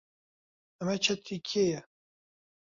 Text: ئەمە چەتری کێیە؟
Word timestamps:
ئەمە 0.77 0.95
چەتری 1.05 1.37
کێیە؟ 1.49 1.81